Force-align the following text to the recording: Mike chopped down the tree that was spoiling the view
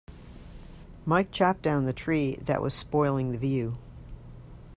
Mike 1.05 1.29
chopped 1.29 1.61
down 1.61 1.85
the 1.85 1.93
tree 1.93 2.33
that 2.37 2.59
was 2.63 2.73
spoiling 2.73 3.31
the 3.31 3.37
view 3.37 3.77